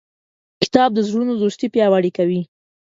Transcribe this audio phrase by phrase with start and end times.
[0.63, 2.41] کتاب د زړونو دوستي پیاوړې کوي.